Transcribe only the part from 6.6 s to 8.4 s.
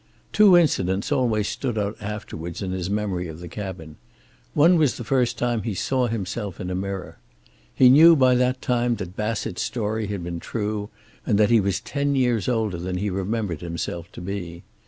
a mirror. He knew by